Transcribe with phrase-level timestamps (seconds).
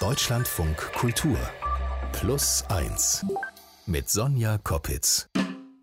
[0.00, 1.36] Deutschlandfunk Kultur
[2.12, 3.26] Plus 1
[3.84, 5.28] mit Sonja Koppitz.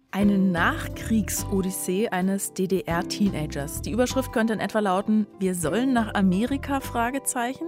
[0.10, 3.84] Eine Nachkriegsodyssee eines DDR-Teenagers.
[3.84, 6.80] Die Überschrift könnte in etwa lauten: Wir sollen nach Amerika?
[6.80, 7.68] Fragezeichen.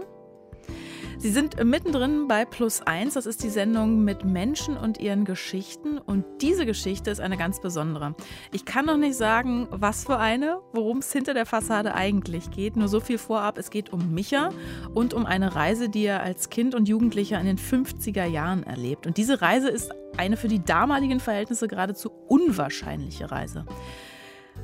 [1.21, 3.15] Sie sind mittendrin bei Plus 1.
[3.15, 5.97] Das ist die Sendung mit Menschen und ihren Geschichten.
[5.97, 8.15] Und diese Geschichte ist eine ganz besondere.
[8.53, 12.77] Ich kann noch nicht sagen, was für eine, worum es hinter der Fassade eigentlich geht.
[12.77, 13.57] Nur so viel vorab.
[13.57, 14.51] Es geht um Micha
[14.93, 19.05] und um eine Reise, die er als Kind und Jugendlicher in den 50er Jahren erlebt.
[19.05, 23.65] Und diese Reise ist eine für die damaligen Verhältnisse geradezu unwahrscheinliche Reise.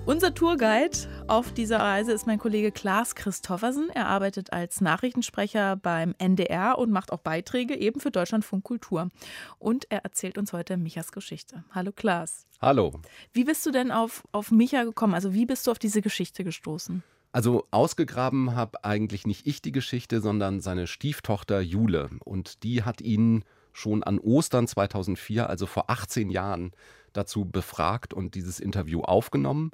[0.06, 0.96] Unser Tourguide
[1.28, 3.90] auf dieser Reise ist mein Kollege Klaas Christoffersen.
[3.90, 9.10] Er arbeitet als Nachrichtensprecher beim NDR und macht auch Beiträge eben für Deutschlandfunk Kultur.
[9.58, 11.64] Und er erzählt uns heute Michas Geschichte.
[11.72, 12.46] Hallo Klaas.
[12.62, 12.94] Hallo.
[13.34, 15.16] Wie bist du denn auf, auf Micha gekommen?
[15.16, 17.02] Also wie bist du auf diese Geschichte gestoßen?
[17.32, 22.12] Also ausgegraben habe eigentlich nicht ich die Geschichte, sondern seine Stieftochter Jule.
[22.24, 26.74] Und die hat ihn schon an Ostern 2004, also vor 18 Jahren,
[27.18, 29.72] dazu befragt und dieses Interview aufgenommen.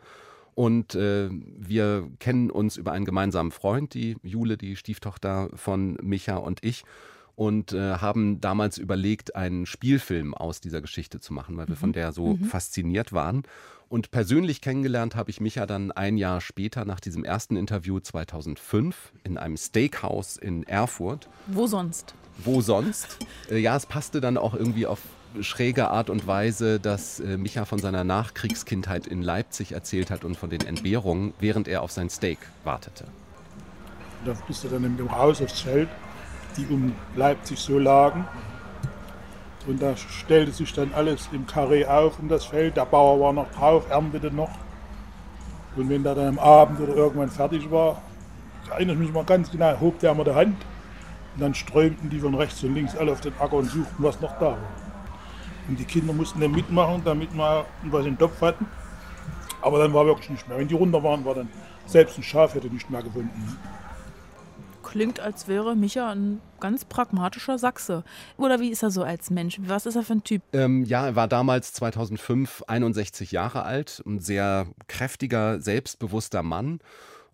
[0.54, 6.36] Und äh, wir kennen uns über einen gemeinsamen Freund, die Jule, die Stieftochter von Micha
[6.38, 6.84] und ich.
[7.36, 11.90] Und äh, haben damals überlegt, einen Spielfilm aus dieser Geschichte zu machen, weil wir von
[11.90, 11.94] mhm.
[11.94, 12.44] der so mhm.
[12.44, 13.44] fasziniert waren.
[13.88, 19.14] Und persönlich kennengelernt habe ich Micha dann ein Jahr später nach diesem ersten Interview 2005
[19.24, 21.28] in einem Steakhouse in Erfurt.
[21.48, 22.14] Wo sonst?
[22.38, 23.18] Wo sonst?
[23.50, 25.00] Äh, ja, es passte dann auch irgendwie auf
[25.40, 30.36] schräge Art und Weise, dass äh, Micha von seiner Nachkriegskindheit in Leipzig erzählt hat und
[30.36, 33.06] von den Entbehrungen, während er auf sein Steak wartete.
[34.26, 35.90] Da bist du dann dem Haus aufs Feld,
[36.58, 38.26] die um Leipzig so lagen.
[39.68, 42.78] Und da stellte sich dann alles im Karree auf um das Feld.
[42.78, 44.52] Der Bauer war noch drauf, erntete noch.
[45.76, 48.02] Und wenn der dann am Abend oder irgendwann fertig war,
[48.70, 50.58] erinnere ich mich mal ganz genau, hob der mal die Hand.
[51.36, 54.20] Und dann strömten die von rechts und links alle auf den Acker und suchten, was
[54.20, 54.58] noch da war.
[55.68, 58.66] Und die Kinder mussten dann mitmachen, damit wir was in den Topf hatten.
[59.62, 60.58] Aber dann war wirklich nicht mehr.
[60.58, 61.50] Wenn die runter waren, war dann
[61.86, 63.58] selbst ein Schaf hätte nicht mehr gefunden.
[64.84, 68.04] Klingt, als wäre Micha ein ganz pragmatischer Sachse.
[68.38, 69.60] Oder wie ist er so als Mensch?
[69.62, 70.42] Was ist er für ein Typ?
[70.52, 76.80] Ähm, ja, er war damals 2005 61 Jahre alt, ein sehr kräftiger, selbstbewusster Mann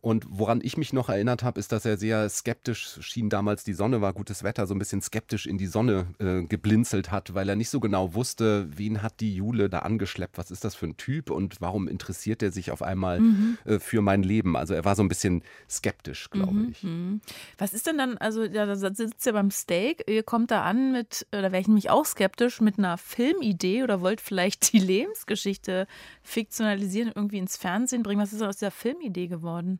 [0.07, 3.73] und woran ich mich noch erinnert habe, ist, dass er sehr skeptisch schien damals, die
[3.73, 7.49] Sonne war gutes Wetter, so ein bisschen skeptisch in die Sonne äh, geblinzelt hat, weil
[7.49, 10.85] er nicht so genau wusste, wen hat die Jule da angeschleppt, was ist das für
[10.85, 13.57] ein Typ und warum interessiert er sich auf einmal mhm.
[13.65, 14.55] äh, für mein Leben.
[14.55, 16.69] Also er war so ein bisschen skeptisch, glaube mhm.
[16.71, 16.83] ich.
[16.83, 17.19] Mhm.
[17.57, 20.93] Was ist denn dann, also ja, da sitzt ihr beim Steak, ihr kommt da an
[20.93, 25.85] mit, da wäre ich nämlich auch skeptisch, mit einer Filmidee oder wollt vielleicht die Lebensgeschichte
[26.23, 28.21] fiktionalisieren, irgendwie ins Fernsehen bringen.
[28.21, 29.79] Was ist aus dieser Filmidee geworden?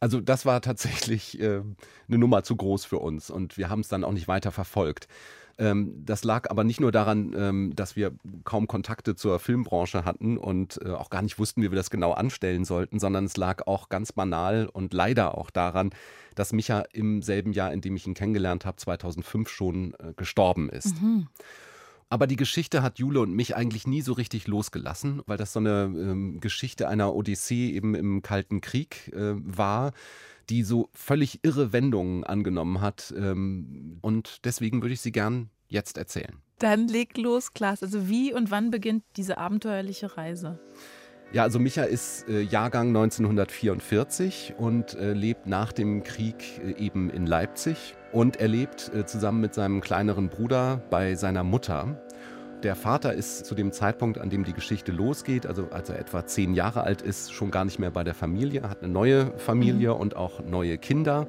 [0.00, 1.62] Also das war tatsächlich äh,
[2.08, 5.08] eine Nummer zu groß für uns und wir haben es dann auch nicht weiter verfolgt.
[5.58, 8.12] Ähm, das lag aber nicht nur daran, ähm, dass wir
[8.44, 12.12] kaum Kontakte zur Filmbranche hatten und äh, auch gar nicht wussten, wie wir das genau
[12.12, 15.90] anstellen sollten, sondern es lag auch ganz banal und leider auch daran,
[16.36, 20.70] dass Micha im selben Jahr, in dem ich ihn kennengelernt habe, 2005 schon äh, gestorben
[20.70, 21.02] ist.
[21.02, 21.26] Mhm.
[22.10, 25.60] Aber die Geschichte hat Jule und mich eigentlich nie so richtig losgelassen, weil das so
[25.60, 29.92] eine ähm, Geschichte einer Odyssee eben im Kalten Krieg äh, war,
[30.48, 33.12] die so völlig irre Wendungen angenommen hat.
[33.16, 36.38] Ähm, und deswegen würde ich sie gern jetzt erzählen.
[36.58, 37.82] Dann leg los, Klaas.
[37.82, 40.58] Also wie und wann beginnt diese abenteuerliche Reise?
[41.30, 47.10] Ja, also Micha ist äh, Jahrgang 1944 und äh, lebt nach dem Krieg äh, eben
[47.10, 47.94] in Leipzig.
[48.12, 52.00] Und er lebt äh, zusammen mit seinem kleineren Bruder bei seiner Mutter.
[52.62, 56.26] Der Vater ist zu dem Zeitpunkt, an dem die Geschichte losgeht, also als er etwa
[56.26, 59.94] zehn Jahre alt ist, schon gar nicht mehr bei der Familie, hat eine neue Familie
[59.94, 60.00] mhm.
[60.00, 61.28] und auch neue Kinder.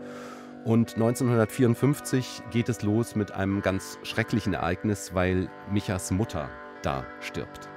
[0.63, 6.49] Und 1954 geht es los mit einem ganz schrecklichen Ereignis, weil Michas Mutter
[6.83, 7.69] da stirbt.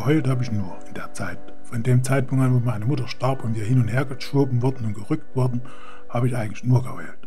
[0.00, 1.38] Geheult habe ich nur in der Zeit.
[1.62, 4.86] Von dem Zeitpunkt an, wo meine Mutter starb und wir hin und her geschoben wurden
[4.86, 5.60] und gerückt wurden,
[6.08, 7.18] habe ich eigentlich nur geheult.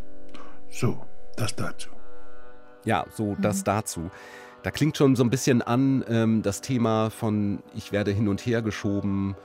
[0.72, 1.06] So,
[1.36, 1.90] das dazu.
[2.84, 3.64] Ja, so das mhm.
[3.66, 4.12] dazu.
[4.64, 8.44] Da klingt schon so ein bisschen an ähm, das Thema von ich werde hin und
[8.44, 9.36] her geschoben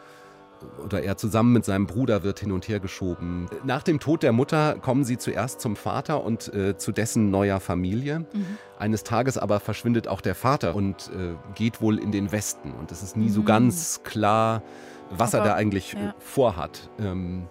[0.84, 3.48] oder er zusammen mit seinem Bruder wird hin und her geschoben.
[3.64, 7.60] Nach dem Tod der Mutter kommen sie zuerst zum Vater und äh, zu dessen neuer
[7.60, 8.20] Familie.
[8.20, 8.58] Mhm.
[8.78, 12.72] Eines Tages aber verschwindet auch der Vater und äh, geht wohl in den Westen.
[12.72, 13.32] Und es ist nie mhm.
[13.32, 14.62] so ganz klar,
[15.10, 16.14] was aber, er da eigentlich ja.
[16.18, 16.90] vorhat.
[16.98, 17.48] Ähm,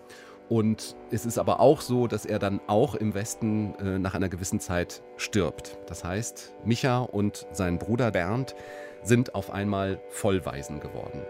[0.50, 4.30] und es ist aber auch so, dass er dann auch im Westen äh, nach einer
[4.30, 5.78] gewissen Zeit stirbt.
[5.88, 8.56] Das heißt, Micha und sein Bruder Bernd
[9.04, 11.22] sind auf einmal Vollwaisen geworden.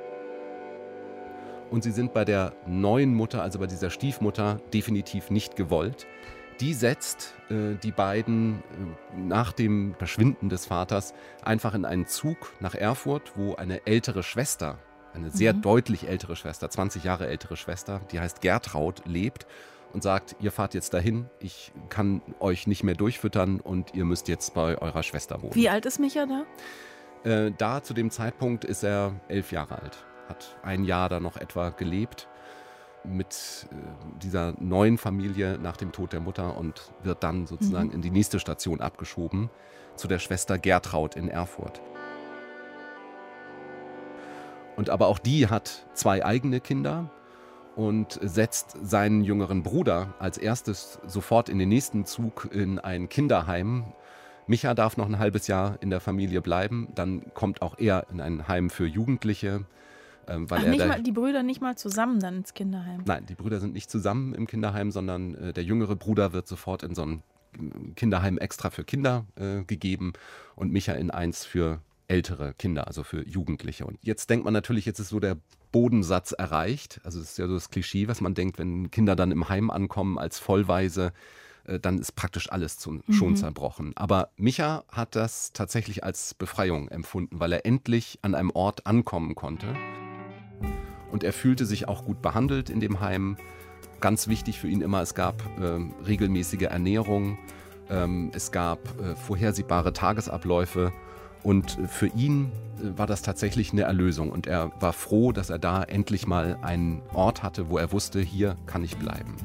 [1.69, 6.07] Und sie sind bei der neuen Mutter, also bei dieser Stiefmutter, definitiv nicht gewollt.
[6.59, 12.53] die setzt äh, die beiden äh, nach dem Verschwinden des Vaters einfach in einen Zug
[12.59, 14.79] nach Erfurt, wo eine ältere Schwester,
[15.13, 15.61] eine sehr mhm.
[15.61, 19.45] deutlich ältere Schwester, 20 Jahre ältere Schwester, die heißt Gertraud, lebt
[19.93, 24.27] und sagt, ihr fahrt jetzt dahin, ich kann euch nicht mehr durchfüttern und ihr müsst
[24.27, 25.55] jetzt bei eurer Schwester wohnen.
[25.55, 26.45] Wie alt ist Micha da?
[27.29, 31.37] Äh, da zu dem Zeitpunkt ist er elf Jahre alt, hat ein Jahr da noch
[31.37, 32.27] etwa gelebt
[33.03, 33.75] mit äh,
[34.21, 37.95] dieser neuen Familie nach dem Tod der Mutter und wird dann sozusagen mhm.
[37.95, 39.49] in die nächste Station abgeschoben,
[39.95, 41.81] zu der Schwester Gertraud in Erfurt.
[44.75, 47.09] Und aber auch die hat zwei eigene Kinder
[47.75, 53.85] und setzt seinen jüngeren Bruder als erstes sofort in den nächsten Zug in ein Kinderheim.
[54.45, 58.21] Micha darf noch ein halbes Jahr in der Familie bleiben, dann kommt auch er in
[58.21, 59.65] ein Heim für Jugendliche.
[60.27, 63.03] Ähm, weil Ach, er nicht mal, die Brüder nicht mal zusammen dann ins Kinderheim?
[63.05, 66.83] Nein, die Brüder sind nicht zusammen im Kinderheim, sondern äh, der jüngere Bruder wird sofort
[66.83, 67.23] in so ein
[67.95, 70.13] Kinderheim extra für Kinder äh, gegeben
[70.55, 73.85] und Micha in eins für ältere Kinder, also für Jugendliche.
[73.85, 75.37] Und jetzt denkt man natürlich, jetzt ist so der
[75.71, 77.01] Bodensatz erreicht.
[77.03, 79.69] Also das ist ja so das Klischee, was man denkt, wenn Kinder dann im Heim
[79.69, 81.11] ankommen als Vollweise,
[81.65, 83.03] äh, dann ist praktisch alles zu, mhm.
[83.11, 83.91] schon zerbrochen.
[83.95, 89.35] Aber Micha hat das tatsächlich als Befreiung empfunden, weil er endlich an einem Ort ankommen
[89.35, 89.75] konnte.
[91.11, 93.37] Und er fühlte sich auch gut behandelt in dem Heim.
[93.99, 97.37] Ganz wichtig für ihn immer, es gab äh, regelmäßige Ernährung,
[97.89, 100.91] ähm, es gab äh, vorhersehbare Tagesabläufe.
[101.43, 104.29] Und für ihn äh, war das tatsächlich eine Erlösung.
[104.29, 108.19] Und er war froh, dass er da endlich mal einen Ort hatte, wo er wusste,
[108.19, 109.35] hier kann ich bleiben.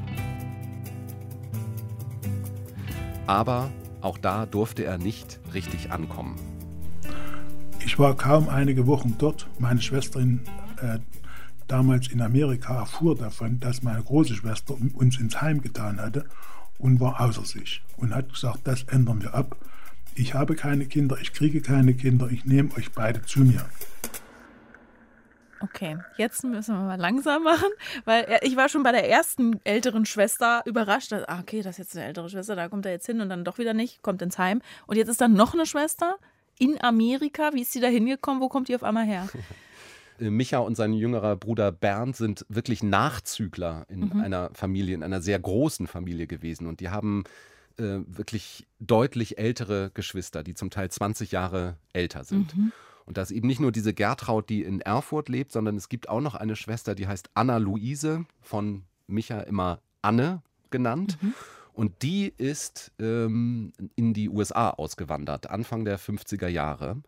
[3.26, 3.70] Aber
[4.00, 6.36] auch da durfte er nicht richtig ankommen.
[7.84, 9.48] Ich war kaum einige Wochen dort.
[9.58, 10.40] Meine Schwesterin
[10.80, 10.98] äh,
[11.68, 16.24] damals in Amerika erfuhr davon, dass meine große Schwester uns ins Heim getan hatte
[16.78, 19.56] und war außer sich und hat gesagt, das ändern wir ab.
[20.14, 23.64] Ich habe keine Kinder, ich kriege keine Kinder, ich nehme euch beide zu mir.
[25.62, 27.68] Okay, jetzt müssen wir mal langsam machen,
[28.04, 31.12] weil ich war schon bei der ersten älteren Schwester überrascht.
[31.12, 33.28] Dass, ah, okay, das ist jetzt eine ältere Schwester, da kommt er jetzt hin und
[33.28, 34.60] dann doch wieder nicht, kommt ins Heim.
[34.86, 36.16] Und jetzt ist dann noch eine Schwester
[36.58, 37.50] in Amerika.
[37.52, 38.42] Wie ist sie da hingekommen?
[38.42, 39.28] Wo kommt die auf einmal her?
[40.22, 44.20] Äh, Micha und sein jüngerer Bruder Bernd sind wirklich Nachzügler in mhm.
[44.20, 46.66] einer Familie, in einer sehr großen Familie gewesen.
[46.66, 47.24] Und die haben
[47.78, 52.56] äh, wirklich deutlich ältere Geschwister, die zum Teil 20 Jahre älter sind.
[52.56, 52.72] Mhm.
[53.04, 56.08] Und da ist eben nicht nur diese Gertraud, die in Erfurt lebt, sondern es gibt
[56.08, 61.18] auch noch eine Schwester, die heißt Anna Luise, von Micha immer Anne genannt.
[61.20, 61.34] Mhm.
[61.74, 67.02] Und die ist ähm, in die USA ausgewandert, Anfang der 50er Jahre.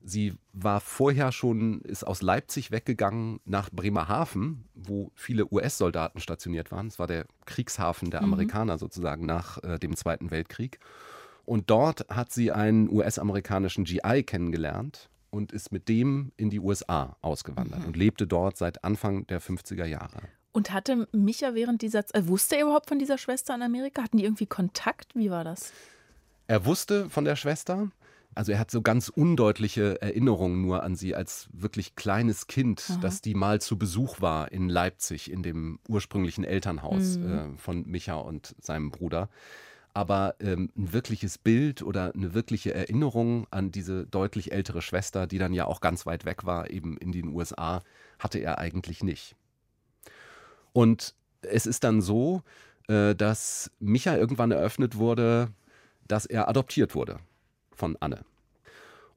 [0.00, 6.86] Sie war vorher schon, ist aus Leipzig weggegangen nach Bremerhaven, wo viele US-Soldaten stationiert waren.
[6.86, 8.32] Es war der Kriegshafen der mhm.
[8.32, 8.78] Amerikaner mhm.
[8.78, 10.78] sozusagen nach äh, dem Zweiten Weltkrieg.
[11.44, 17.16] Und dort hat sie einen US-amerikanischen GI kennengelernt und ist mit dem in die USA
[17.22, 17.86] ausgewandert mhm.
[17.86, 20.20] und lebte dort seit Anfang der 50er Jahre.
[20.52, 24.02] Und hatte Micha während dieser Zeit, äh, wusste er überhaupt von dieser Schwester in Amerika?
[24.02, 25.14] Hatten die irgendwie Kontakt?
[25.14, 25.72] Wie war das?
[26.46, 27.90] Er wusste von der Schwester.
[28.38, 32.98] Also er hat so ganz undeutliche Erinnerungen nur an sie als wirklich kleines Kind, Aha.
[33.00, 37.32] dass die mal zu Besuch war in Leipzig, in dem ursprünglichen Elternhaus mhm.
[37.32, 39.28] äh, von Micha und seinem Bruder.
[39.92, 45.38] Aber ähm, ein wirkliches Bild oder eine wirkliche Erinnerung an diese deutlich ältere Schwester, die
[45.38, 47.82] dann ja auch ganz weit weg war, eben in den USA,
[48.20, 49.34] hatte er eigentlich nicht.
[50.72, 52.42] Und es ist dann so,
[52.86, 55.48] äh, dass Micha irgendwann eröffnet wurde,
[56.06, 57.18] dass er adoptiert wurde
[57.78, 58.24] von Anne.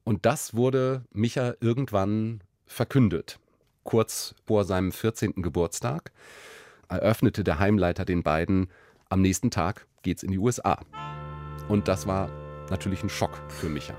[0.04, 3.38] Und das wurde Micha irgendwann verkündet.
[3.84, 5.42] Kurz vor seinem 14.
[5.42, 6.12] Geburtstag
[6.88, 8.68] eröffnete der Heimleiter den beiden,
[9.08, 10.80] am nächsten Tag geht's in die USA.
[11.68, 12.28] Und das war
[12.70, 13.94] natürlich ein Schock für Micha.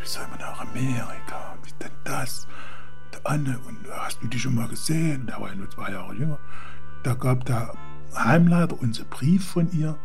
[0.00, 1.56] Wie soll man nach Amerika?
[1.62, 2.46] Wie denn das?
[3.12, 5.26] Der Anne, und hast du die schon mal gesehen?
[5.26, 6.38] Der war ja nur zwei Jahre jünger.
[7.02, 7.74] Da gab der
[8.14, 9.96] Heimleiter uns einen Brief von ihr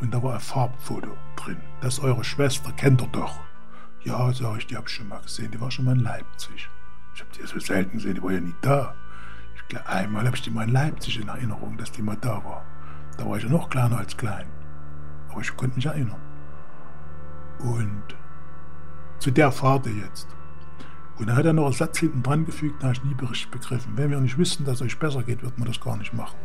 [0.00, 1.60] und da war ein Farbfoto drin.
[1.80, 3.38] Das ist eure Schwester, kennt ihr doch.
[4.02, 5.50] Ja, sag ich, die habe ich schon mal gesehen.
[5.50, 6.70] Die war schon mal in Leipzig.
[7.14, 8.94] Ich habe die so selten gesehen, die war ja nie da.
[9.54, 12.64] Ich einmal habe ich die mal in Leipzig in Erinnerung, dass die mal da war.
[13.18, 14.46] Da war ich ja noch kleiner als klein.
[15.28, 16.20] Aber ich konnte mich erinnern.
[17.58, 18.02] Und
[19.18, 20.28] zu der Fahrt jetzt.
[21.18, 23.92] Und dann hat er noch einen Satz hinten dran gefügt, den habe ich nie begriffen.
[23.96, 26.38] Wenn wir nicht wüssten, dass es euch besser geht, wird man das gar nicht machen.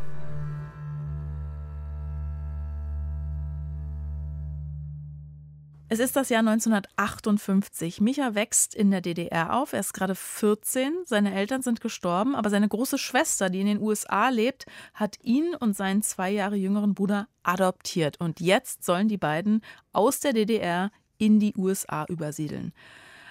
[5.88, 8.02] Es ist das Jahr 1958.
[8.02, 9.72] Micha wächst in der DDR auf.
[9.72, 11.04] Er ist gerade 14.
[11.06, 14.66] Seine Eltern sind gestorben, aber seine große Schwester, die in den USA lebt,
[14.96, 18.20] hat ihn und seinen zwei Jahre jüngeren Bruder adoptiert.
[18.20, 19.62] Und jetzt sollen die beiden
[19.94, 20.90] aus der DDR
[21.20, 22.74] in die USA übersiedeln.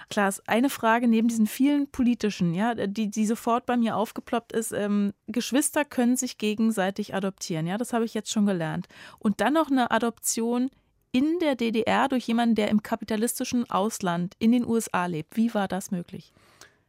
[0.09, 4.71] Klaas, eine Frage neben diesen vielen politischen, ja, die, die sofort bei mir aufgeploppt ist,
[4.71, 8.87] ähm, Geschwister können sich gegenseitig adoptieren, ja, das habe ich jetzt schon gelernt.
[9.19, 10.69] Und dann noch eine Adoption
[11.15, 15.37] in der DDR durch jemanden, der im kapitalistischen Ausland in den USA lebt.
[15.37, 16.33] Wie war das möglich?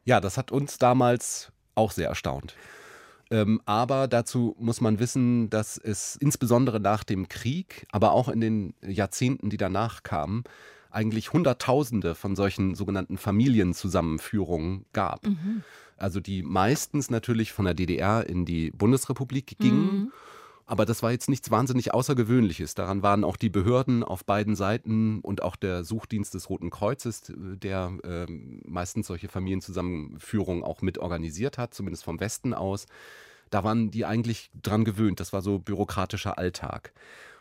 [0.03, 2.53] Ja, das hat uns damals auch sehr erstaunt.
[3.31, 8.41] Ähm, aber dazu muss man wissen, dass es insbesondere nach dem Krieg, aber auch in
[8.41, 10.43] den Jahrzehnten, die danach kamen,
[10.91, 15.25] eigentlich Hunderttausende von solchen sogenannten Familienzusammenführungen gab.
[15.25, 15.63] Mhm.
[15.95, 19.85] Also die meistens natürlich von der DDR in die Bundesrepublik gingen.
[19.85, 20.11] Mhm.
[20.69, 22.75] Aber das war jetzt nichts wahnsinnig Außergewöhnliches.
[22.75, 27.31] Daran waren auch die Behörden auf beiden Seiten und auch der Suchdienst des Roten Kreuzes,
[27.37, 32.85] der äh, meistens solche Familienzusammenführungen auch mit organisiert hat, zumindest vom Westen aus.
[33.49, 35.21] Da waren die eigentlich dran gewöhnt.
[35.21, 36.91] Das war so bürokratischer Alltag.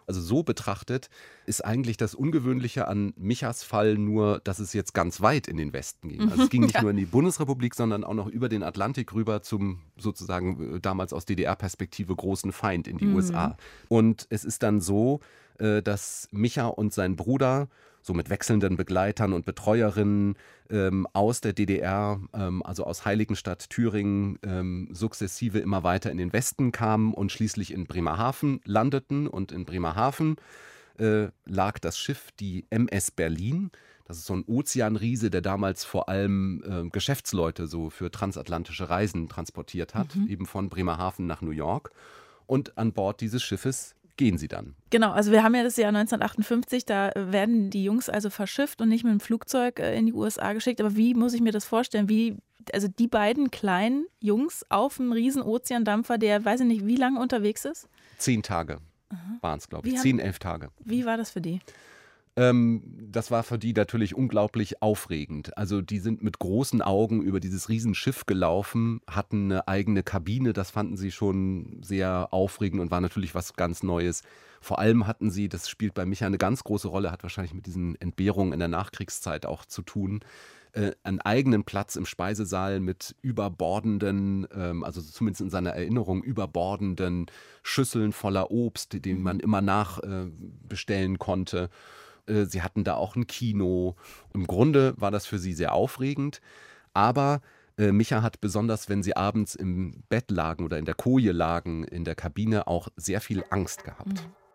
[0.06, 1.10] Also so betrachtet
[1.46, 5.72] ist eigentlich das Ungewöhnliche an Michas Fall nur, dass es jetzt ganz weit in den
[5.72, 6.30] Westen ging.
[6.30, 6.82] Also es ging nicht ja.
[6.82, 11.12] nur in die Bundesrepublik, sondern auch noch über den Atlantik rüber zum sozusagen äh, damals
[11.12, 13.16] aus DDR-Perspektive großen Feind in die mhm.
[13.16, 13.56] USA.
[13.88, 15.20] Und es ist dann so,
[15.58, 17.68] dass Micha und sein Bruder
[18.06, 20.36] so mit wechselnden Begleitern und Betreuerinnen
[20.70, 26.32] ähm, aus der DDR, ähm, also aus Heiligenstadt, Thüringen, ähm, sukzessive immer weiter in den
[26.32, 29.26] Westen kamen und schließlich in Bremerhaven landeten.
[29.26, 30.36] Und in Bremerhaven
[30.98, 33.70] äh, lag das Schiff, die MS Berlin.
[34.04, 39.28] Das ist so ein Ozeanriese, der damals vor allem äh, Geschäftsleute so für transatlantische Reisen
[39.28, 40.28] transportiert hat, mhm.
[40.28, 41.90] eben von Bremerhaven nach New York.
[42.46, 44.74] Und an Bord dieses Schiffes gehen sie dann.
[44.90, 48.88] Genau, also wir haben ja das Jahr 1958, da werden die Jungs also verschifft und
[48.88, 50.80] nicht mit dem Flugzeug äh, in die USA geschickt.
[50.80, 52.08] Aber wie muss ich mir das vorstellen?
[52.08, 52.36] Wie,
[52.72, 57.20] also die beiden kleinen Jungs auf einem riesen Ozeandampfer, der weiß ich nicht, wie lange
[57.20, 57.88] unterwegs ist?
[58.18, 58.78] Zehn Tage
[59.40, 59.98] waren es, glaube ich.
[59.98, 60.70] Zehn, elf Tage.
[60.84, 61.60] Wie war das für die?
[62.36, 65.56] Ähm, das war für die natürlich unglaublich aufregend.
[65.56, 70.70] Also die sind mit großen Augen über dieses Riesenschiff gelaufen, hatten eine eigene Kabine, das
[70.70, 74.22] fanden sie schon sehr aufregend und war natürlich was ganz Neues.
[74.60, 77.66] Vor allem hatten sie, das spielt bei Micha eine ganz große Rolle, hat wahrscheinlich mit
[77.66, 80.20] diesen Entbehrungen in der Nachkriegszeit auch zu tun,
[80.72, 87.26] äh, einen eigenen Platz im Speisesaal mit überbordenden, ähm, also zumindest in seiner Erinnerung, überbordenden
[87.62, 91.70] Schüsseln voller Obst, den man immer nachbestellen äh, konnte.
[92.26, 93.96] Äh, sie hatten da auch ein Kino.
[94.34, 96.40] Im Grunde war das für sie sehr aufregend.
[96.94, 97.40] Aber
[97.78, 101.84] äh, Micha hat besonders, wenn sie abends im Bett lagen oder in der Koje lagen,
[101.84, 104.26] in der Kabine, auch sehr viel Angst gehabt.
[104.26, 104.46] Mhm.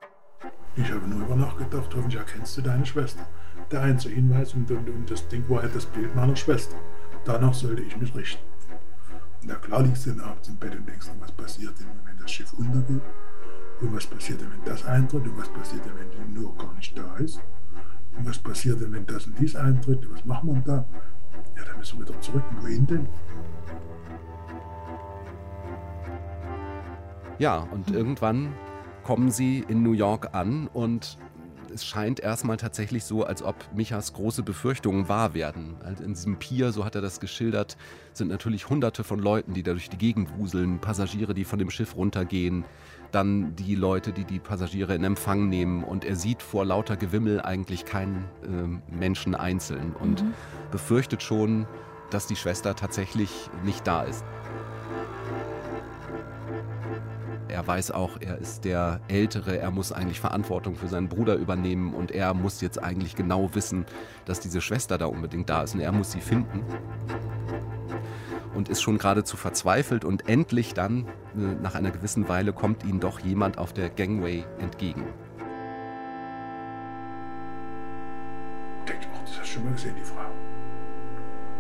[0.78, 3.28] Ich habe nur über nachgedacht, hoffentlich erkennst du deine Schwester.
[3.70, 6.76] Der einzige Hinweis und, und, und das Ding war halt das Bild meiner Schwester.
[7.26, 8.44] Danach sollte ich mich richten.
[9.44, 12.32] Na klar liegst du dann abends im Bett und denkst, was passiert denn, wenn das
[12.32, 13.02] Schiff untergeht?
[13.82, 15.24] Und was passiert denn, wenn das eintritt?
[15.24, 17.42] Und was passiert denn, wenn die nur gar nicht da ist?
[18.18, 20.08] Und was passiert denn, wenn das und dies eintritt?
[20.12, 20.86] Was machen wir da?
[21.58, 22.44] Ja, dann müssen wir wieder zurück.
[22.60, 23.08] Wohin denn?
[27.40, 28.54] Ja, und irgendwann
[29.04, 31.18] kommen sie in New York an und
[31.74, 35.76] es scheint erstmal tatsächlich so, als ob Michas große Befürchtungen wahr werden.
[35.84, 37.78] Also in diesem Pier, so hat er das geschildert,
[38.14, 41.70] sind natürlich hunderte von Leuten, die da durch die Gegend wuseln, Passagiere, die von dem
[41.70, 42.66] Schiff runtergehen,
[43.12, 45.84] dann die Leute, die die Passagiere in Empfang nehmen.
[45.84, 50.34] Und er sieht vor lauter Gewimmel eigentlich keinen äh, Menschen einzeln und mhm.
[50.72, 51.68] befürchtet schon,
[52.10, 54.24] dass die Schwester tatsächlich nicht da ist.
[57.48, 61.94] Er weiß auch, er ist der Ältere, er muss eigentlich Verantwortung für seinen Bruder übernehmen.
[61.94, 63.86] Und er muss jetzt eigentlich genau wissen,
[64.26, 65.76] dass diese Schwester da unbedingt da ist.
[65.76, 66.64] Und er muss sie finden
[68.54, 73.00] und ist schon geradezu verzweifelt und endlich dann, äh, nach einer gewissen Weile, kommt ihnen
[73.00, 75.06] doch jemand auf der Gangway entgegen.
[78.88, 80.22] Denkt, ach, das hast du schon mal gesehen, die Frau.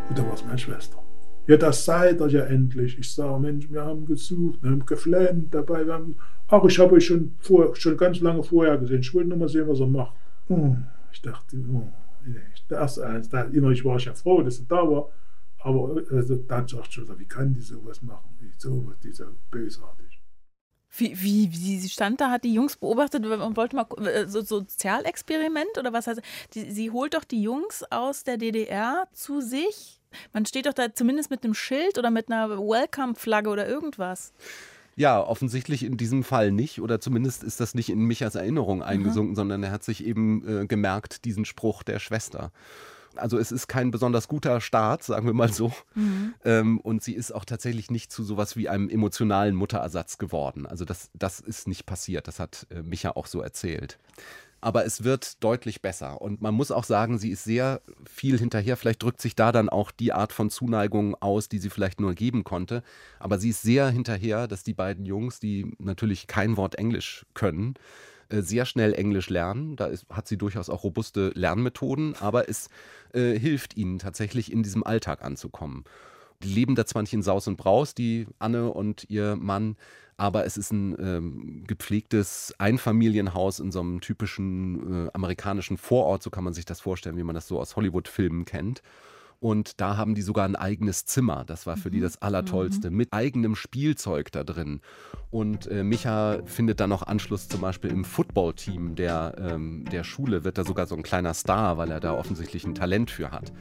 [0.09, 1.01] Und da war es meine Schwester.
[1.47, 2.99] Ja, das seid ihr ja endlich.
[2.99, 5.85] Ich sage, Mensch, wir haben gesucht, wir haben geflennt dabei.
[5.85, 6.15] Wir haben,
[6.47, 8.99] ach, ich habe euch schon, vor, schon ganz lange vorher gesehen.
[8.99, 10.15] Ich wollte nur mal sehen, was er macht.
[10.47, 11.87] Hm, ich dachte, oh,
[12.67, 13.29] das eins.
[13.29, 15.09] Da, innerlich war ich ja froh, dass er da war.
[15.63, 18.35] Aber also, dann sagt schon, wie kann die sowas machen?
[18.39, 20.21] Wie sowas, dieser bösartig.
[20.93, 24.41] Wie, wie, wie sie stand da, hat die Jungs beobachtet und wollte mal äh, so
[24.41, 26.21] Sozialexperiment oder was heißt
[26.53, 30.01] die, sie holt doch die Jungs aus der DDR zu sich.
[30.33, 34.33] Man steht doch da zumindest mit einem Schild oder mit einer Welcome-Flagge oder irgendwas.
[34.97, 39.31] Ja, offensichtlich in diesem Fall nicht oder zumindest ist das nicht in Michas Erinnerung eingesunken,
[39.31, 39.35] mhm.
[39.35, 42.51] sondern er hat sich eben äh, gemerkt, diesen Spruch der Schwester.
[43.15, 45.71] Also es ist kein besonders guter Start, sagen wir mal so.
[45.95, 46.33] Mhm.
[46.45, 50.65] Ähm, und sie ist auch tatsächlich nicht zu sowas wie einem emotionalen Mutterersatz geworden.
[50.65, 52.27] Also das, das ist nicht passiert.
[52.27, 53.97] Das hat äh, Micha auch so erzählt
[54.61, 56.21] aber es wird deutlich besser.
[56.21, 58.77] Und man muss auch sagen, sie ist sehr viel hinterher.
[58.77, 62.13] Vielleicht drückt sich da dann auch die Art von Zuneigung aus, die sie vielleicht nur
[62.13, 62.83] geben konnte.
[63.19, 67.73] Aber sie ist sehr hinterher, dass die beiden Jungs, die natürlich kein Wort Englisch können,
[68.39, 69.75] sehr schnell Englisch lernen.
[69.75, 72.69] Da ist, hat sie durchaus auch robuste Lernmethoden, aber es
[73.13, 75.83] äh, hilft ihnen tatsächlich in diesem Alltag anzukommen.
[76.43, 79.75] Die leben da zwar nicht in Saus und Braus, die Anne und ihr Mann,
[80.17, 86.29] aber es ist ein ähm, gepflegtes Einfamilienhaus in so einem typischen äh, amerikanischen Vorort, so
[86.29, 88.81] kann man sich das vorstellen, wie man das so aus Hollywood-Filmen kennt.
[89.41, 91.43] Und da haben die sogar ein eigenes Zimmer.
[91.45, 92.03] Das war für die mhm.
[92.03, 92.91] das Allertollste.
[92.91, 92.97] Mhm.
[92.97, 94.81] Mit eigenem Spielzeug da drin.
[95.31, 100.43] Und äh, Micha findet dann noch Anschluss zum Beispiel im Footballteam der, ähm, der Schule,
[100.43, 103.51] wird da sogar so ein kleiner Star, weil er da offensichtlich ein Talent für hat.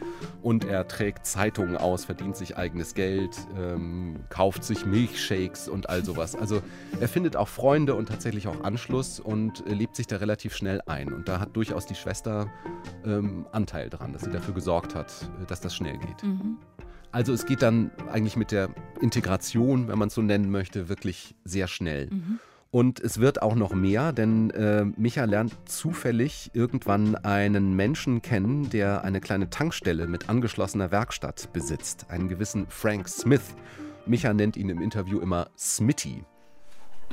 [0.42, 6.04] Und er trägt Zeitungen aus, verdient sich eigenes Geld, ähm, kauft sich Milchshakes und all
[6.04, 6.34] sowas.
[6.34, 6.60] Also
[7.00, 10.82] er findet auch Freunde und tatsächlich auch Anschluss und äh, lebt sich da relativ schnell
[10.84, 11.12] ein.
[11.12, 12.50] Und da hat durchaus die Schwester
[13.06, 16.22] ähm, Anteil dran, dass sie dafür gesorgt hat, äh, dass das das schnell geht.
[16.22, 16.58] Mhm.
[17.12, 21.34] Also es geht dann eigentlich mit der Integration, wenn man es so nennen möchte, wirklich
[21.44, 22.08] sehr schnell.
[22.10, 22.38] Mhm.
[22.72, 28.70] Und es wird auch noch mehr, denn äh, Micha lernt zufällig irgendwann einen Menschen kennen,
[28.70, 33.56] der eine kleine Tankstelle mit angeschlossener Werkstatt besitzt, einen gewissen Frank Smith.
[34.06, 36.24] Micha nennt ihn im Interview immer Smitty.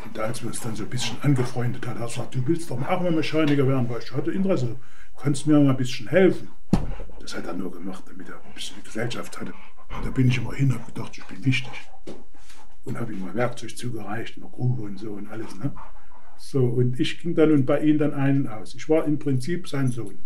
[0.06, 2.70] Und als wir uns dann so ein bisschen angefreundet haben, hat er gesagt, du willst
[2.70, 6.08] doch auch mal Mechaniker werden, weil ich hatte Interesse, du kannst mir mal ein bisschen
[6.08, 6.50] helfen.
[7.27, 9.53] Das hat er nur gemacht, damit er ein bisschen Gesellschaft hatte.
[9.89, 11.74] Und da bin ich immer hin habe gedacht, ich bin wichtig.
[12.86, 15.53] Und habe ihm mal Werkzeug zugereicht, eine Grube und so und alles.
[15.57, 15.74] Ne?
[16.38, 18.75] So, und ich ging dann und bei ihm dann einen aus.
[18.75, 20.19] Ich war im Prinzip sein Sohn.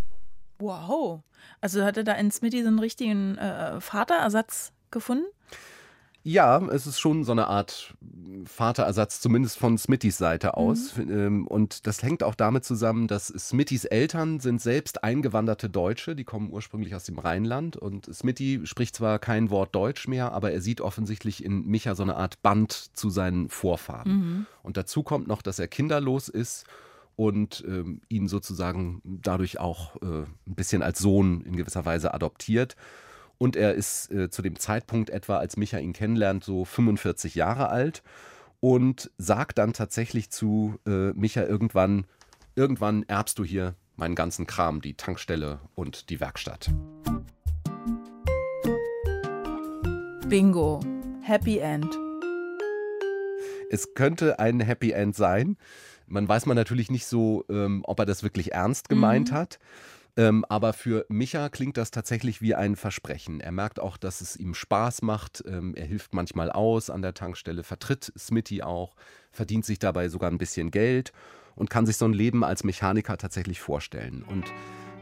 [0.59, 1.23] Wow.
[1.59, 5.25] Also hat er da in Smitty so einen richtigen äh, Vaterersatz gefunden?
[6.23, 7.95] Ja, es ist schon so eine Art
[8.45, 10.95] Vaterersatz, zumindest von Smittys Seite aus.
[10.97, 11.47] Mhm.
[11.47, 16.51] Und das hängt auch damit zusammen, dass Smittys Eltern sind selbst eingewanderte Deutsche, die kommen
[16.51, 17.75] ursprünglich aus dem Rheinland.
[17.75, 22.03] Und Smitty spricht zwar kein Wort Deutsch mehr, aber er sieht offensichtlich in Micha so
[22.03, 24.11] eine Art Band zu seinen Vorfahren.
[24.11, 24.45] Mhm.
[24.63, 26.65] Und dazu kommt noch, dass er kinderlos ist
[27.15, 32.75] und ähm, ihn sozusagen dadurch auch äh, ein bisschen als Sohn in gewisser Weise adoptiert.
[33.41, 37.69] Und er ist äh, zu dem Zeitpunkt etwa, als Micha ihn kennenlernt, so 45 Jahre
[37.69, 38.03] alt
[38.59, 42.05] und sagt dann tatsächlich zu äh, Micha irgendwann,
[42.53, 46.69] irgendwann erbst du hier meinen ganzen Kram, die Tankstelle und die Werkstatt.
[50.29, 50.79] Bingo.
[51.23, 51.97] Happy End.
[53.71, 55.57] Es könnte ein Happy End sein.
[56.05, 59.35] Man weiß man natürlich nicht so, ähm, ob er das wirklich ernst gemeint mhm.
[59.35, 59.59] hat.
[60.17, 63.39] Ähm, aber für Micha klingt das tatsächlich wie ein Versprechen.
[63.39, 65.43] Er merkt auch, dass es ihm Spaß macht.
[65.47, 68.95] Ähm, er hilft manchmal aus an der Tankstelle, vertritt Smitty auch,
[69.31, 71.13] verdient sich dabei sogar ein bisschen Geld
[71.55, 74.23] und kann sich so ein Leben als Mechaniker tatsächlich vorstellen.
[74.23, 74.45] Und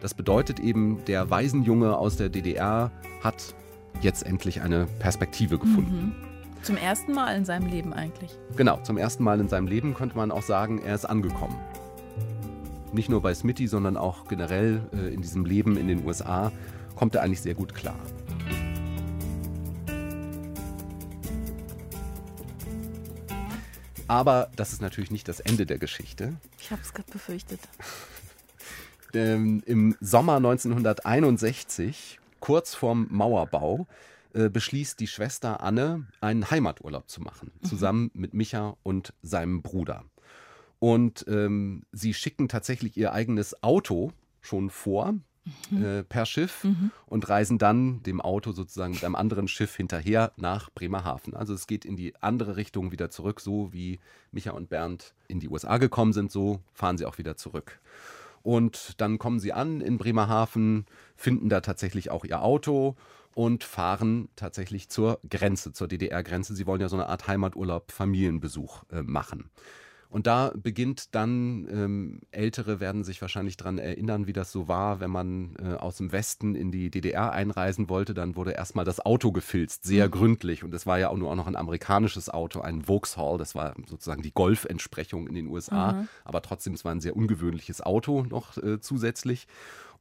[0.02, 2.91] das bedeutet eben, der Waisenjunge aus der DDR
[3.24, 3.56] hat
[4.02, 6.15] jetzt endlich eine Perspektive gefunden.
[6.15, 6.63] Mhm.
[6.63, 8.38] Zum ersten Mal in seinem Leben eigentlich.
[8.56, 11.58] Genau, zum ersten Mal in seinem Leben könnte man auch sagen, er ist angekommen
[12.93, 16.52] nicht nur bei Smitty, sondern auch generell äh, in diesem Leben in den USA,
[16.95, 17.99] kommt er eigentlich sehr gut klar.
[24.08, 26.36] Aber das ist natürlich nicht das Ende der Geschichte.
[26.60, 27.60] Ich habe es gerade befürchtet.
[29.13, 33.86] ähm, Im Sommer 1961, kurz vorm Mauerbau,
[34.34, 37.67] äh, beschließt die Schwester Anne, einen Heimaturlaub zu machen, mhm.
[37.67, 40.06] zusammen mit Micha und seinem Bruder.
[40.80, 44.12] Und ähm, sie schicken tatsächlich ihr eigenes Auto
[44.42, 45.15] schon vor,
[45.70, 45.84] Mhm.
[45.84, 46.92] Äh, per Schiff mhm.
[47.06, 51.36] und reisen dann dem Auto sozusagen mit einem anderen Schiff hinterher nach Bremerhaven.
[51.36, 54.00] Also es geht in die andere Richtung wieder zurück, so wie
[54.32, 57.80] Micha und Bernd in die USA gekommen sind, so fahren sie auch wieder zurück.
[58.42, 62.96] Und dann kommen sie an in Bremerhaven, finden da tatsächlich auch ihr Auto
[63.36, 66.56] und fahren tatsächlich zur Grenze, zur DDR-Grenze.
[66.56, 69.50] Sie wollen ja so eine Art Heimaturlaub, Familienbesuch äh, machen.
[70.10, 75.00] Und da beginnt dann, ähm, Ältere werden sich wahrscheinlich daran erinnern, wie das so war,
[75.00, 79.06] wenn man äh, aus dem Westen in die DDR einreisen wollte, dann wurde erstmal das
[79.06, 80.12] Auto gefilzt, sehr mhm.
[80.12, 80.63] gründlich.
[80.63, 83.76] Und es war ja auch nur auch noch ein amerikanisches Auto, ein Vauxhall, das war
[83.86, 85.91] sozusagen die Golf-Entsprechung in den USA.
[85.91, 86.08] Mhm.
[86.24, 89.48] Aber trotzdem, es war ein sehr ungewöhnliches Auto noch äh, zusätzlich.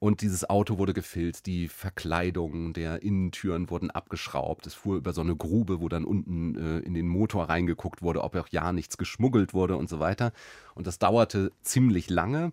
[0.00, 4.66] Und dieses Auto wurde gefilzt, die Verkleidung der Innentüren wurden abgeschraubt.
[4.66, 8.22] Es fuhr über so eine Grube, wo dann unten äh, in den Motor reingeguckt wurde,
[8.22, 10.32] ob auch ja nichts geschmuggelt wurde und so weiter.
[10.76, 12.52] Und das dauerte ziemlich lange.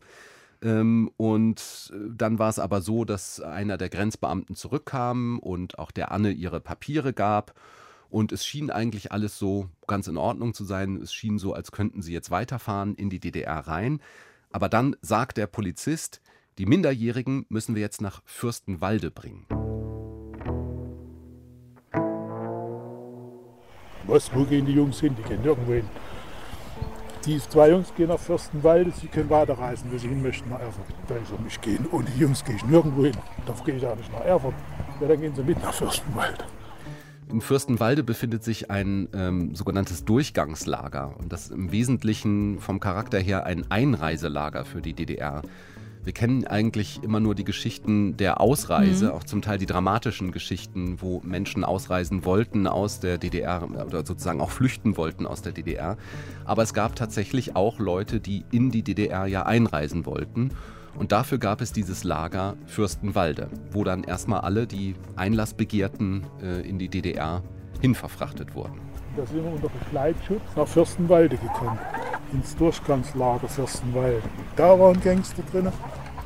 [0.63, 5.91] Ähm, und äh, dann war es aber so, dass einer der Grenzbeamten zurückkam und auch
[5.91, 7.53] der Anne ihre Papiere gab.
[8.09, 10.95] Und es schien eigentlich alles so ganz in Ordnung zu sein.
[10.95, 13.99] Es schien so, als könnten sie jetzt weiterfahren in die DDR rein.
[14.51, 16.21] Aber dann sagt der Polizist,
[16.57, 19.45] die Minderjährigen müssen wir jetzt nach Fürstenwalde bringen.
[24.07, 25.15] Was, wo gehen die Jungs hin?
[25.17, 25.89] Die gehen nirgendwo hin.
[27.25, 30.85] Die zwei Jungs gehen nach Fürstenwalde, sie können weiterreisen, wo sie hin möchten, nach Erfurt.
[31.07, 33.17] Da ich so, ich gehe, ohne die Jungs gehe ich nirgendwo hin.
[33.47, 34.53] Da gehe ich auch nicht nach Erfurt.
[35.01, 36.45] Ja, dann gehen sie mit nach Fürstenwalde.
[37.31, 43.19] In Fürstenwalde befindet sich ein ähm, sogenanntes Durchgangslager und das ist im Wesentlichen vom Charakter
[43.19, 45.41] her ein Einreiselager für die DDR.
[46.05, 49.11] Wir kennen eigentlich immer nur die Geschichten der Ausreise, mhm.
[49.13, 54.39] auch zum Teil die dramatischen Geschichten, wo Menschen ausreisen wollten aus der DDR oder sozusagen
[54.39, 55.97] auch flüchten wollten aus der DDR.
[56.45, 60.51] Aber es gab tatsächlich auch Leute, die in die DDR ja einreisen wollten.
[60.95, 66.61] Und dafür gab es dieses Lager Fürstenwalde, wo dann erstmal alle, die Einlass begehrten, äh,
[66.61, 67.41] in die DDR
[67.81, 68.79] hinverfrachtet wurden.
[69.17, 71.79] Da sind wir unter Begleitschutz nach Fürstenwalde gekommen,
[72.33, 74.21] ins Durchgangslager Fürstenwalde.
[74.55, 75.71] Da waren Gangster drin,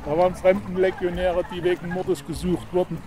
[0.04, 2.98] da waren Fremdenlegionäre, die wegen Mordes gesucht wurden.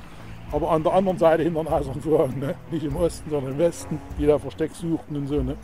[0.51, 2.55] Aber an der anderen Seite hinter den Eisern Vorhang, ne?
[2.69, 5.41] nicht im Osten, sondern im Westen, die da Versteck suchten und so.
[5.41, 5.57] Ne?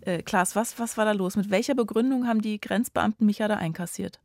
[0.00, 1.36] Äh, Klaas, was, was war da los?
[1.36, 4.20] Mit welcher Begründung haben die Grenzbeamten Micha da einkassiert?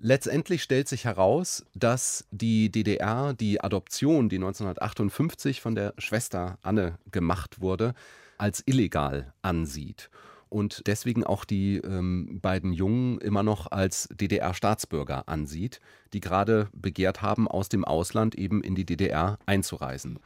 [0.00, 6.98] Letztendlich stellt sich heraus, dass die DDR die Adoption, die 1958 von der Schwester Anne
[7.10, 7.94] gemacht wurde,
[8.38, 10.10] als illegal ansieht
[10.48, 15.80] und deswegen auch die ähm, beiden Jungen immer noch als DDR-Staatsbürger ansieht,
[16.12, 20.18] die gerade begehrt haben, aus dem Ausland eben in die DDR einzureisen.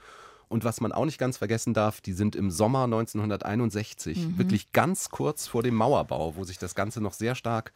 [0.49, 4.39] Und was man auch nicht ganz vergessen darf, die sind im Sommer 1961, mhm.
[4.39, 7.73] wirklich ganz kurz vor dem Mauerbau, wo sich das Ganze noch sehr stark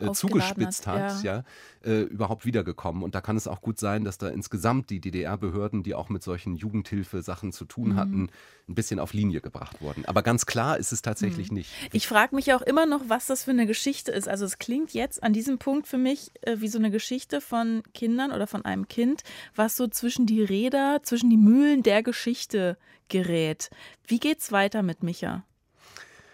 [0.00, 1.44] äh, zugespitzt hat, hat ja.
[1.84, 3.02] ja äh, überhaupt wiedergekommen.
[3.02, 6.22] Und da kann es auch gut sein, dass da insgesamt die DDR-Behörden, die auch mit
[6.22, 7.96] solchen Jugendhilfe-Sachen zu tun mhm.
[7.96, 8.30] hatten,
[8.68, 10.04] ein bisschen auf Linie gebracht wurden.
[10.04, 11.58] Aber ganz klar ist es tatsächlich mhm.
[11.58, 11.72] nicht.
[11.92, 14.28] Ich frage mich auch immer noch, was das für eine Geschichte ist.
[14.28, 17.82] Also es klingt jetzt an diesem Punkt für mich äh, wie so eine Geschichte von
[17.94, 19.22] Kindern oder von einem Kind,
[19.54, 22.76] was so zwischen die Räder, zwischen die Mühlen der Geschichte
[23.08, 23.70] gerät.
[24.06, 25.44] Wie geht's weiter mit Micha?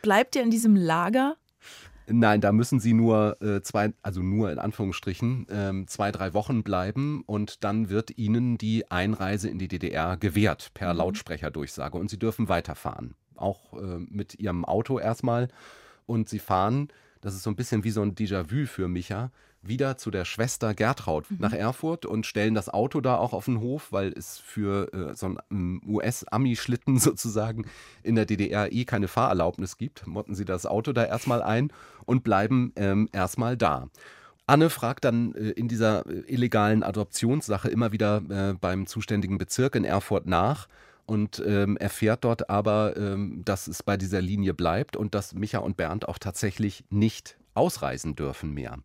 [0.02, 1.36] Bleibt ihr in diesem Lager?
[2.06, 6.62] Nein, da müssen sie nur äh, zwei, also nur in Anführungsstrichen, ähm, zwei, drei Wochen
[6.62, 10.98] bleiben und dann wird ihnen die Einreise in die DDR gewährt per mhm.
[10.98, 13.14] Lautsprecherdurchsage und sie dürfen weiterfahren.
[13.36, 15.48] Auch äh, mit ihrem Auto erstmal.
[16.06, 16.88] Und sie fahren,
[17.22, 19.30] das ist so ein bisschen wie so ein Déjà-vu für Micha,
[19.66, 21.38] wieder zu der Schwester Gertraud mhm.
[21.40, 25.14] nach Erfurt und stellen das Auto da auch auf den Hof, weil es für äh,
[25.14, 27.66] so einen um, US-Ami-Schlitten sozusagen
[28.02, 30.06] in der DDR eh keine Fahrerlaubnis gibt.
[30.06, 31.72] Motten sie das Auto da erstmal ein
[32.04, 33.88] und bleiben ähm, erstmal da.
[34.46, 39.74] Anne fragt dann äh, in dieser äh, illegalen Adoptionssache immer wieder äh, beim zuständigen Bezirk
[39.74, 40.68] in Erfurt nach
[41.06, 45.58] und ähm, erfährt dort aber, ähm, dass es bei dieser Linie bleibt und dass Micha
[45.58, 48.78] und Bernd auch tatsächlich nicht ausreisen dürfen mehr.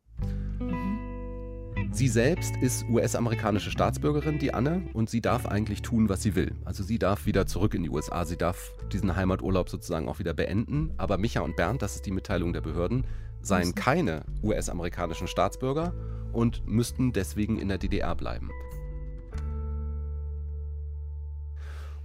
[1.92, 6.56] Sie selbst ist US-amerikanische Staatsbürgerin, die Anne, und sie darf eigentlich tun, was sie will.
[6.64, 10.34] Also sie darf wieder zurück in die USA, sie darf diesen Heimaturlaub sozusagen auch wieder
[10.34, 10.94] beenden.
[10.98, 13.06] Aber Micha und Bernd, das ist die Mitteilung der Behörden,
[13.42, 15.94] seien keine US-amerikanischen Staatsbürger
[16.32, 18.52] und müssten deswegen in der DDR bleiben.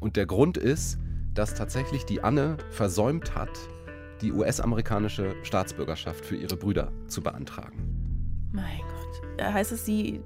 [0.00, 0.98] Und der Grund ist,
[1.34, 3.50] dass tatsächlich die Anne versäumt hat,
[4.22, 8.50] die US-amerikanische Staatsbürgerschaft für ihre Brüder zu beantragen.
[8.52, 8.93] Mein Gott.
[9.36, 10.22] Äh, heißt es, sie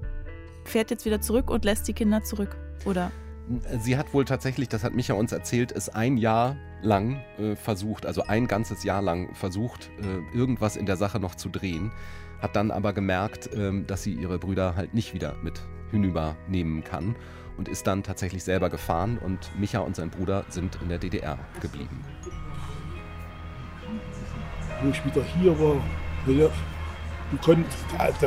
[0.63, 2.55] fährt jetzt wieder zurück und lässt die Kinder zurück?
[2.85, 3.11] Oder?
[3.79, 8.05] Sie hat wohl tatsächlich, das hat Micha uns erzählt, es ein Jahr lang äh, versucht,
[8.05, 11.91] also ein ganzes Jahr lang versucht, äh, irgendwas in der Sache noch zu drehen,
[12.41, 16.83] hat dann aber gemerkt, äh, dass sie ihre Brüder halt nicht wieder mit hinüber nehmen
[16.83, 17.15] kann
[17.57, 21.39] und ist dann tatsächlich selber gefahren und Micha und sein Bruder sind in der DDR
[21.59, 22.05] geblieben.
[24.81, 25.75] Wo ich wieder hier war,
[27.37, 27.65] konnte,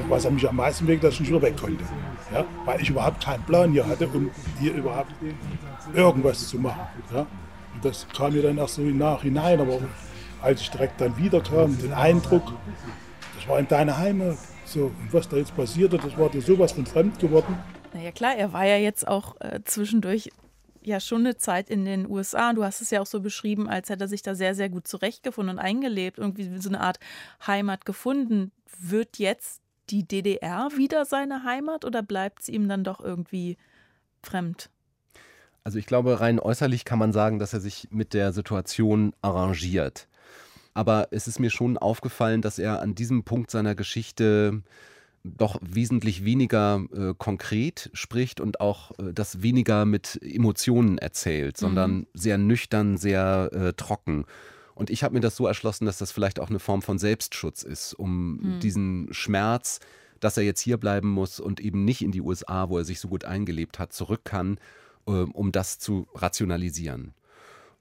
[0.08, 1.84] was er mich am meisten weg, dass ich nicht wieder weg konnte.
[2.32, 2.44] Ja?
[2.64, 5.12] Weil ich überhaupt keinen Plan hier hatte, um hier überhaupt
[5.92, 6.80] irgendwas zu machen.
[7.12, 7.26] Ja?
[7.74, 9.80] Und das kam mir dann erst so im Nachhinein, aber
[10.40, 12.52] als ich direkt dann wiederkam, den Eindruck,
[13.36, 14.36] das war in deiner Heimat.
[14.64, 17.58] So, und was da jetzt passierte, das war dir sowas von fremd geworden.
[17.92, 20.30] Naja klar, er war ja jetzt auch äh, zwischendurch
[20.84, 22.52] ja schon eine Zeit in den USA.
[22.52, 24.86] Du hast es ja auch so beschrieben, als hätte er sich da sehr, sehr gut
[24.86, 26.98] zurechtgefunden und eingelebt, irgendwie so eine Art
[27.46, 28.50] Heimat gefunden.
[28.78, 33.56] Wird jetzt die DDR wieder seine Heimat oder bleibt es ihm dann doch irgendwie
[34.22, 34.70] fremd?
[35.64, 40.08] Also ich glaube, rein äußerlich kann man sagen, dass er sich mit der Situation arrangiert.
[40.74, 44.62] Aber es ist mir schon aufgefallen, dass er an diesem Punkt seiner Geschichte
[45.24, 51.92] doch wesentlich weniger äh, konkret spricht und auch äh, das weniger mit Emotionen erzählt, sondern
[51.92, 52.06] mhm.
[52.14, 54.24] sehr nüchtern, sehr äh, trocken.
[54.74, 57.62] Und ich habe mir das so erschlossen, dass das vielleicht auch eine Form von Selbstschutz
[57.62, 58.60] ist, um mhm.
[58.60, 59.80] diesen Schmerz,
[60.20, 63.00] dass er jetzt hier bleiben muss und eben nicht in die USA, wo er sich
[63.00, 64.58] so gut eingelebt hat, zurück kann,
[65.06, 67.14] ähm, um das zu rationalisieren.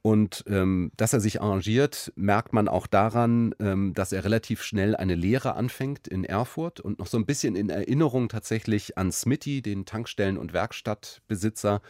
[0.03, 4.95] Und ähm, dass er sich arrangiert, merkt man auch daran, ähm, dass er relativ schnell
[4.95, 9.61] eine Lehre anfängt in Erfurt und noch so ein bisschen in Erinnerung tatsächlich an Smitty,
[9.61, 11.81] den Tankstellen- und Werkstattbesitzer,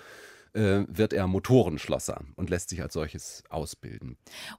[0.53, 4.17] äh, wird er Motorenschlosser und lässt sich als solches ausbilden.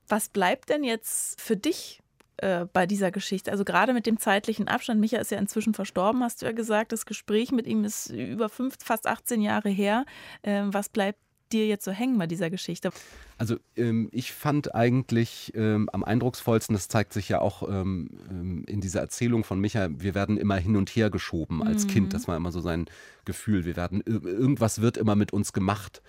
[0.09, 2.01] Was bleibt denn jetzt für dich
[2.39, 3.51] äh, bei dieser Geschichte?
[3.51, 5.01] Also gerade mit dem zeitlichen Abstand.
[5.01, 6.93] Micha ist ja inzwischen verstorben, hast du ja gesagt.
[6.93, 10.05] Das Gespräch mit ihm ist über fünf, fast 18 Jahre her.
[10.43, 11.19] Äh, was bleibt
[11.53, 12.91] dir jetzt so hängen bei dieser Geschichte?
[13.39, 18.65] Also ähm, ich fand eigentlich ähm, am eindrucksvollsten, das zeigt sich ja auch ähm, ähm
[18.67, 21.91] in dieser Erzählung von Micha, wir werden immer hin und her geschoben als mhm.
[21.91, 22.15] Kind.
[22.15, 22.87] Das war immer so sein
[23.25, 23.65] Gefühl.
[23.65, 26.03] Wir werden, irgendwas wird immer mit uns gemacht.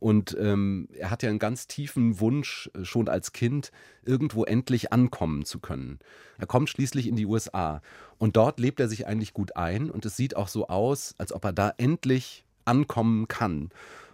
[0.00, 3.72] Und ähm, er hat ja einen ganz tiefen Wunsch, äh, schon als Kind
[4.04, 5.98] irgendwo endlich ankommen zu können.
[6.38, 7.82] Er kommt schließlich in die USA
[8.16, 11.32] und dort lebt er sich eigentlich gut ein und es sieht auch so aus, als
[11.32, 13.70] ob er da endlich ankommen kann.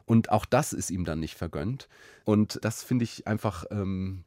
[0.07, 1.88] Und auch das ist ihm dann nicht vergönnt.
[2.25, 4.25] Und das finde ich einfach ähm,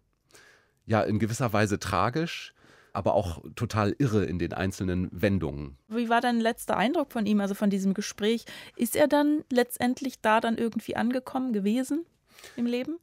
[0.85, 2.53] ja in gewisser Weise tragisch
[2.97, 5.77] aber auch total irre in den einzelnen Wendungen.
[5.87, 8.45] Wie war dein letzter Eindruck von ihm, also von diesem Gespräch?
[8.75, 12.07] Ist er dann letztendlich da dann irgendwie angekommen gewesen
[12.55, 12.97] im Leben?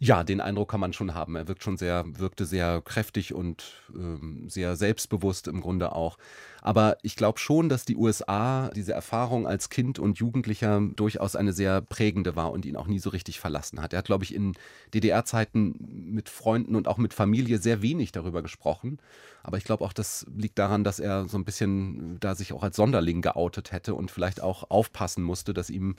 [0.00, 1.34] Ja, den Eindruck kann man schon haben.
[1.34, 6.18] Er wirkt schon sehr, wirkte sehr kräftig und ähm, sehr selbstbewusst im Grunde auch.
[6.62, 11.52] Aber ich glaube schon, dass die USA diese Erfahrung als Kind und Jugendlicher durchaus eine
[11.52, 13.92] sehr prägende war und ihn auch nie so richtig verlassen hat.
[13.92, 14.54] Er hat, glaube ich, in
[14.94, 15.74] DDR-Zeiten
[16.12, 18.98] mit Freunden und auch mit Familie sehr wenig darüber gesprochen.
[19.42, 22.62] Aber ich glaube auch, das liegt daran, dass er so ein bisschen da sich auch
[22.62, 25.96] als Sonderling geoutet hätte und vielleicht auch aufpassen musste, dass ihm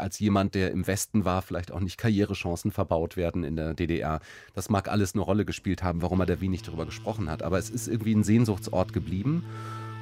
[0.00, 4.20] als jemand, der im Westen war, vielleicht auch nicht Karrierechancen verbaut werden in der DDR.
[4.54, 7.42] Das mag alles eine Rolle gespielt haben, warum er da wenig darüber gesprochen hat.
[7.42, 9.44] Aber es ist irgendwie ein Sehnsuchtsort geblieben.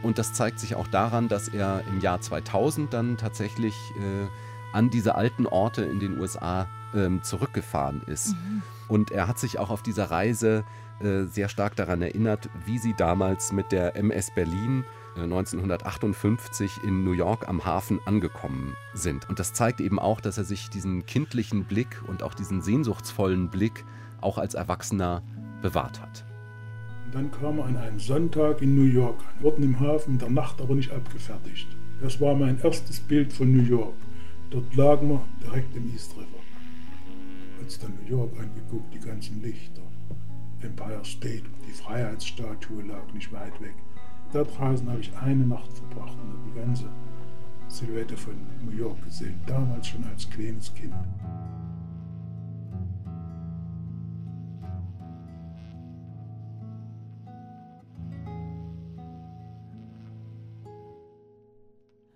[0.03, 4.27] Und das zeigt sich auch daran, dass er im Jahr 2000 dann tatsächlich äh,
[4.73, 8.35] an diese alten Orte in den USA ähm, zurückgefahren ist.
[8.35, 8.63] Mhm.
[8.89, 10.65] Und er hat sich auch auf dieser Reise
[11.01, 14.85] äh, sehr stark daran erinnert, wie sie damals mit der MS Berlin
[15.17, 19.29] 1958 äh, in New York am Hafen angekommen sind.
[19.29, 23.49] Und das zeigt eben auch, dass er sich diesen kindlichen Blick und auch diesen sehnsuchtsvollen
[23.49, 23.85] Blick
[24.21, 25.23] auch als Erwachsener
[25.63, 26.25] bewahrt hat.
[27.13, 30.75] Dann kam er an einem Sonntag in New York unten im Hafen, der Nacht aber
[30.75, 31.67] nicht abgefertigt.
[32.01, 33.95] Das war mein erstes Bild von New York.
[34.51, 36.27] Dort lagen wir direkt im East River.
[37.63, 39.83] Als dann New York angeguckt, die ganzen Lichter,
[40.61, 43.75] Empire State, die Freiheitsstatue lag nicht weit weg.
[44.33, 46.85] Da draußen habe ich eine Nacht verbracht und habe die ganze
[47.69, 50.95] Silhouette von New York gesehen, damals schon als kleines Kind.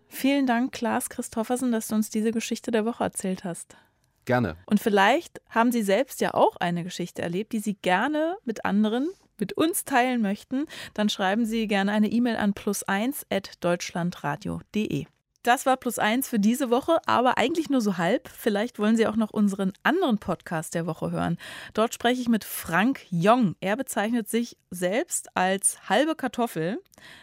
[0.09, 3.77] Vielen Dank, Klaas Christoffersen, dass du uns diese Geschichte der Woche erzählt hast.
[4.24, 4.57] Gerne.
[4.66, 9.11] Und vielleicht haben Sie selbst ja auch eine Geschichte erlebt, die Sie gerne mit anderen
[9.38, 15.07] mit uns teilen möchten, dann schreiben Sie gerne eine E-Mail an plus1.deutschlandradio.de.
[15.45, 18.29] Das war plus eins für diese Woche, aber eigentlich nur so halb.
[18.29, 21.37] Vielleicht wollen Sie auch noch unseren anderen Podcast der Woche hören.
[21.75, 23.55] Dort spreche ich mit Frank Jong.
[23.61, 26.79] Er bezeichnet sich selbst als halbe Kartoffel,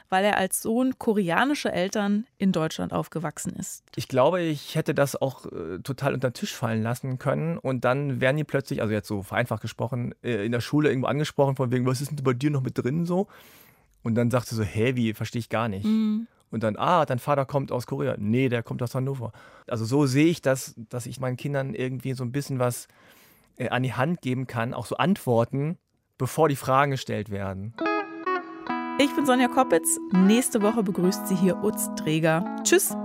[0.10, 3.84] weil er als Sohn koreanischer Eltern in Deutschland aufgewachsen ist.
[3.96, 7.86] Ich glaube, ich hätte das auch äh, total unter den Tisch fallen lassen können und
[7.86, 11.56] dann wären die plötzlich, also jetzt so vereinfacht gesprochen, äh, in der Schule irgendwo angesprochen
[11.56, 13.30] von wegen, was ist denn bei dir noch mit drin so?
[14.04, 15.86] Und dann sagte so, hä, wie, verstehe ich gar nicht.
[15.86, 16.28] Mhm.
[16.52, 18.16] Und dann, ah, dein Vater kommt aus Korea.
[18.18, 19.32] Nee, der kommt aus Hannover.
[19.68, 22.88] Also so sehe ich das, dass ich meinen Kindern irgendwie so ein bisschen was
[23.58, 25.78] äh, an die Hand geben kann, auch so Antworten,
[26.18, 27.74] bevor die Fragen gestellt werden.
[29.00, 29.98] Ich bin Sonja Koppitz.
[30.12, 32.46] Nächste Woche begrüßt sie hier Utz Träger.
[32.64, 32.96] Tschüss.